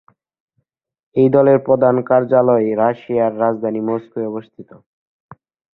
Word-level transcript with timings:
এই 1.15 1.29
দলের 1.29 1.57
প্রধান 1.59 1.95
কার্যালয় 2.09 2.67
রাশিয়ার 2.75 3.33
রাজধানী 3.39 3.81
মস্কোয় 3.81 4.27
অবস্থিত। 4.27 4.69